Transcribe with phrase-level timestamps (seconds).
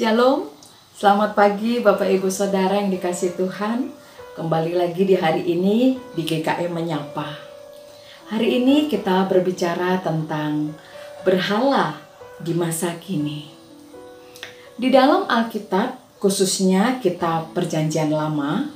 [0.00, 0.48] Shalom,
[0.96, 3.92] selamat pagi Bapak Ibu Saudara yang dikasih Tuhan.
[4.32, 7.36] Kembali lagi di hari ini di GKM Menyapa.
[8.32, 10.72] Hari ini kita berbicara tentang
[11.20, 12.00] berhala
[12.40, 13.52] di masa kini.
[14.80, 18.72] Di dalam Alkitab, khususnya kitab Perjanjian Lama,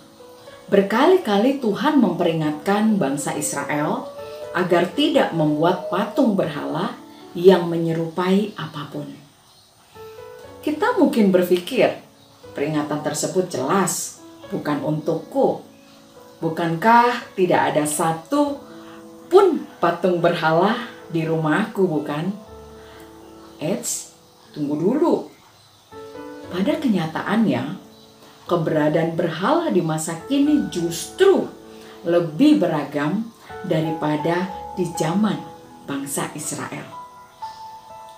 [0.69, 4.13] berkali-kali Tuhan memperingatkan bangsa Israel
[4.53, 7.01] agar tidak membuat patung berhala
[7.33, 9.24] yang menyerupai apa pun.
[10.65, 11.93] Kita mungkin berpikir
[12.57, 15.61] peringatan tersebut jelas bukan untukku.
[16.41, 18.65] Bukankah tidak ada satu
[19.29, 22.33] pun patung berhala di rumahku bukan?
[23.61, 24.17] Eits,
[24.57, 25.15] tunggu dulu.
[26.49, 27.77] Pada kenyataannya,
[28.49, 31.45] keberadaan berhala di masa kini justru
[32.09, 33.29] lebih beragam
[33.69, 34.49] daripada
[34.81, 35.37] di zaman
[35.85, 36.89] bangsa Israel.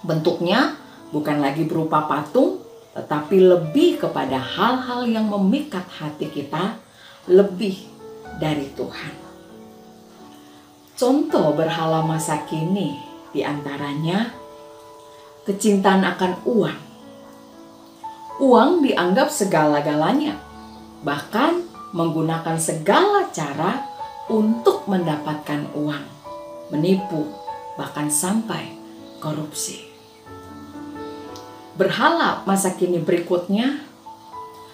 [0.06, 2.62] Bentuknya bukan lagi berupa patung,
[2.96, 6.80] tetapi lebih kepada hal-hal yang memikat hati kita
[7.28, 7.76] lebih
[8.40, 9.14] dari Tuhan.
[10.96, 12.96] Contoh berhala masa kini
[13.36, 14.32] di antaranya
[15.44, 16.80] kecintaan akan uang.
[18.40, 20.40] Uang dianggap segala-galanya,
[21.04, 23.84] bahkan menggunakan segala cara
[24.28, 26.04] untuk mendapatkan uang,
[26.72, 27.28] menipu,
[27.76, 28.76] bahkan sampai
[29.20, 29.95] korupsi
[31.76, 33.84] berhala masa kini berikutnya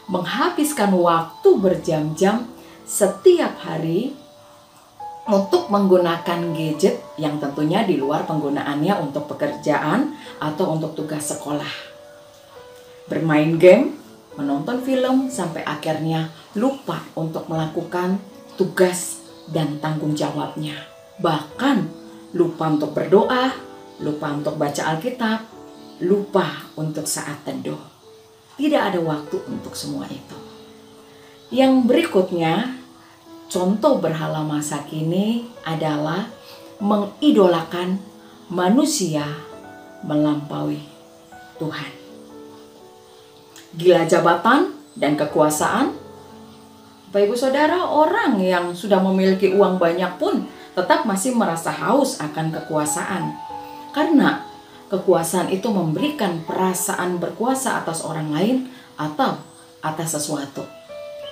[0.06, 2.46] menghabiskan waktu berjam-jam
[2.86, 4.14] setiap hari
[5.22, 11.70] untuk menggunakan gadget yang tentunya di luar penggunaannya untuk pekerjaan atau untuk tugas sekolah.
[13.06, 13.94] Bermain game,
[14.34, 18.18] menonton film sampai akhirnya lupa untuk melakukan
[18.58, 19.22] tugas
[19.54, 20.74] dan tanggung jawabnya.
[21.22, 21.86] Bahkan
[22.34, 23.54] lupa untuk berdoa,
[24.02, 25.51] lupa untuk baca Alkitab,
[26.02, 27.78] lupa untuk saat teduh.
[28.58, 30.38] Tidak ada waktu untuk semua itu.
[31.54, 32.74] Yang berikutnya,
[33.46, 36.26] contoh berhala masa kini adalah
[36.82, 38.02] mengidolakan
[38.50, 39.24] manusia
[40.02, 40.82] melampaui
[41.56, 41.92] Tuhan.
[43.78, 45.96] Gila jabatan dan kekuasaan.
[47.12, 52.52] Bapak Ibu Saudara, orang yang sudah memiliki uang banyak pun tetap masih merasa haus akan
[52.52, 53.36] kekuasaan.
[53.92, 54.51] Karena
[54.92, 58.56] kekuasaan itu memberikan perasaan berkuasa atas orang lain
[59.00, 59.40] atau
[59.80, 60.68] atas sesuatu.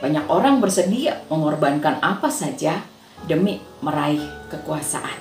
[0.01, 2.81] Banyak orang bersedia mengorbankan apa saja
[3.29, 5.21] demi meraih kekuasaan.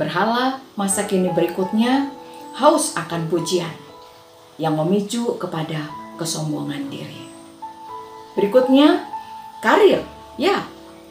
[0.00, 2.08] Berhala masa kini berikutnya
[2.56, 3.76] haus akan pujian
[4.56, 5.84] yang memicu kepada
[6.16, 7.28] kesombongan diri.
[8.40, 9.04] Berikutnya,
[9.60, 10.00] karir.
[10.40, 10.64] Ya,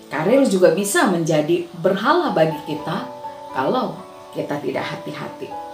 [0.09, 3.05] karir juga bisa menjadi berhala bagi kita
[3.53, 4.01] kalau
[4.33, 5.67] kita tidak hati-hati.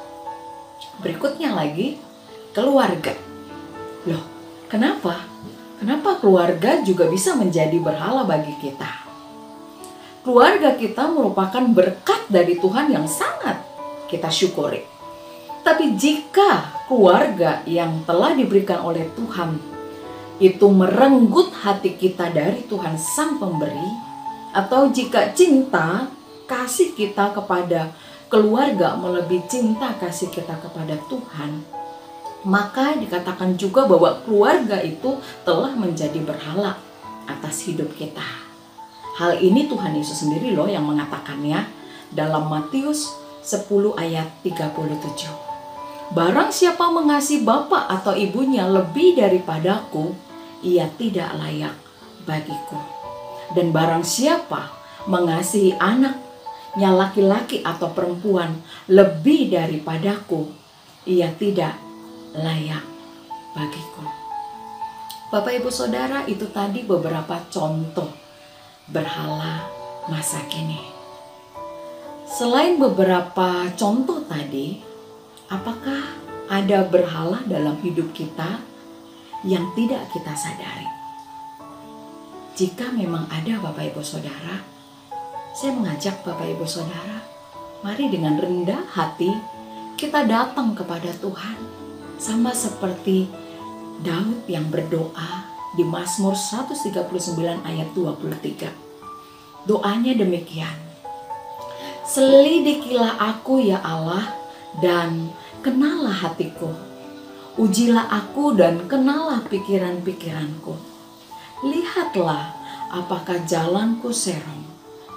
[1.01, 1.99] Berikutnya lagi,
[2.55, 3.15] keluarga.
[4.07, 4.23] Loh,
[4.69, 5.25] kenapa?
[5.79, 9.03] Kenapa keluarga juga bisa menjadi berhala bagi kita?
[10.23, 13.59] Keluarga kita merupakan berkat dari Tuhan yang sangat
[14.07, 14.87] kita syukuri.
[15.63, 19.59] Tapi jika keluarga yang telah diberikan oleh Tuhan
[20.39, 23.91] itu merenggut hati kita dari Tuhan Sang Pemberi,
[24.53, 26.07] atau jika cinta
[26.45, 27.95] kasih kita kepada
[28.33, 31.61] keluarga melebihi cinta kasih kita kepada Tuhan,
[32.41, 36.81] maka dikatakan juga bahwa keluarga itu telah menjadi berhala
[37.29, 38.25] atas hidup kita.
[39.21, 41.61] Hal ini Tuhan Yesus sendiri loh yang mengatakannya
[42.09, 43.13] dalam Matius
[43.45, 43.69] 10
[44.01, 46.17] ayat 37.
[46.17, 50.09] Barang siapa mengasihi bapak atau ibunya lebih daripadaku,
[50.65, 51.77] ia tidak layak
[52.25, 52.81] bagiku.
[53.53, 54.73] Dan barang siapa
[55.05, 56.32] mengasihi anak
[56.73, 58.57] nya laki-laki atau perempuan
[58.89, 60.49] lebih daripadaku,
[61.05, 61.77] ia tidak
[62.33, 62.81] layak
[63.53, 64.05] bagiku.
[65.29, 68.09] Bapak Ibu Saudara, itu tadi beberapa contoh
[68.89, 69.65] berhala
[70.09, 70.81] masa kini.
[72.25, 74.81] Selain beberapa contoh tadi,
[75.53, 76.01] apakah
[76.49, 78.61] ada berhala dalam hidup kita
[79.45, 80.89] yang tidak kita sadari?
[82.53, 84.72] Jika memang ada Bapak Ibu Saudara,
[85.53, 87.21] saya mengajak Bapak Ibu Saudara,
[87.85, 89.29] mari dengan rendah hati
[89.93, 91.61] kita datang kepada Tuhan.
[92.17, 93.29] Sama seperti
[94.01, 95.45] Daud yang berdoa
[95.77, 97.05] di Mazmur 139
[97.61, 99.69] ayat 23.
[99.69, 100.73] Doanya demikian.
[102.01, 104.33] Selidikilah aku ya Allah
[104.81, 105.29] dan
[105.61, 106.73] kenalah hatiku.
[107.61, 110.73] Ujilah aku dan kenalah pikiran-pikiranku.
[111.61, 112.57] Lihatlah
[112.89, 114.72] apakah jalanku serong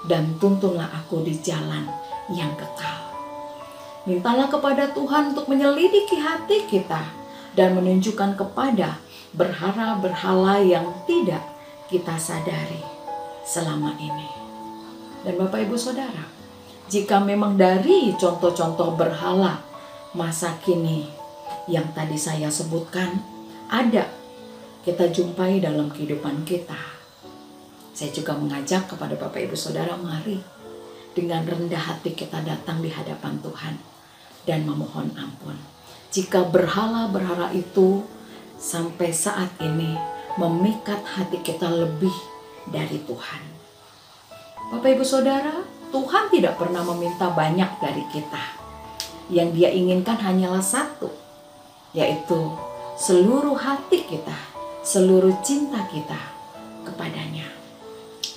[0.06, 1.86] dan tuntunlah aku di jalan
[2.32, 3.06] yang kekal.
[4.06, 7.02] Mintalah kepada Tuhan untuk menyelidiki hati kita
[7.58, 9.02] dan menunjukkan kepada
[9.34, 11.42] berhala-berhala yang tidak
[11.90, 12.82] kita sadari
[13.42, 14.30] selama ini.
[15.26, 16.22] Dan Bapak Ibu Saudara,
[16.86, 19.58] jika memang dari contoh-contoh berhala
[20.14, 21.10] masa kini
[21.66, 23.18] yang tadi saya sebutkan
[23.66, 24.06] ada
[24.86, 26.95] kita jumpai dalam kehidupan kita.
[27.96, 30.36] Saya juga mengajak kepada Bapak Ibu Saudara mari
[31.16, 33.80] dengan rendah hati kita datang di hadapan Tuhan
[34.44, 35.56] dan memohon ampun.
[36.12, 38.04] Jika berhala-berhala itu
[38.60, 39.96] sampai saat ini
[40.36, 42.12] memikat hati kita lebih
[42.68, 43.42] dari Tuhan.
[44.76, 48.60] Bapak Ibu Saudara, Tuhan tidak pernah meminta banyak dari kita.
[49.32, 51.08] Yang dia inginkan hanyalah satu,
[51.96, 52.60] yaitu
[53.00, 54.36] seluruh hati kita,
[54.84, 56.20] seluruh cinta kita
[56.84, 57.55] kepadanya.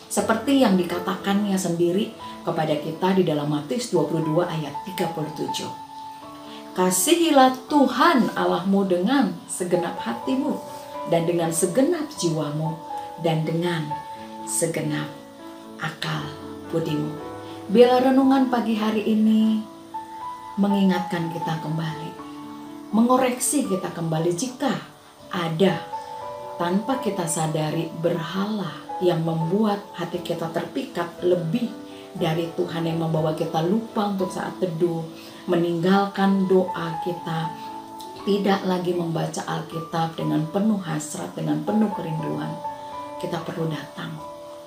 [0.10, 2.10] Seperti yang dikatakannya sendiri
[2.42, 5.70] kepada kita di dalam Matius 22 ayat 37.
[6.74, 10.58] Kasihilah Tuhan Allahmu dengan segenap hatimu
[11.14, 12.74] dan dengan segenap jiwamu
[13.22, 13.86] dan dengan
[14.50, 15.06] segenap
[15.78, 16.26] akal
[16.74, 17.14] budimu.
[17.70, 19.62] Bila renungan pagi hari ini
[20.58, 22.12] mengingatkan kita kembali,
[22.98, 24.74] mengoreksi kita kembali jika
[25.30, 25.86] ada
[26.58, 31.72] tanpa kita sadari berhala yang membuat hati kita terpikat lebih
[32.16, 35.06] dari Tuhan yang membawa kita lupa untuk saat teduh,
[35.46, 37.54] meninggalkan doa kita,
[38.26, 42.52] tidak lagi membaca Alkitab dengan penuh hasrat, dengan penuh kerinduan.
[43.22, 44.16] Kita perlu datang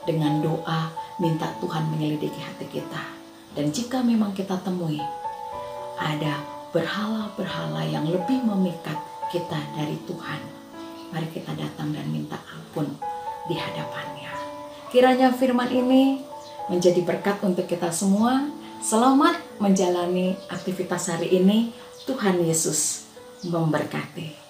[0.09, 3.03] dengan doa minta Tuhan menyelidiki hati kita.
[3.53, 5.03] Dan jika memang kita temui
[6.01, 6.41] ada
[6.73, 8.97] berhala-berhala yang lebih memikat
[9.29, 10.41] kita dari Tuhan,
[11.13, 12.89] mari kita datang dan minta ampun.
[14.93, 16.21] Kiranya firman ini
[16.69, 18.45] menjadi berkat untuk kita semua.
[18.85, 21.73] Selamat menjalani aktivitas hari ini.
[22.05, 23.09] Tuhan Yesus
[23.41, 24.42] memberkati.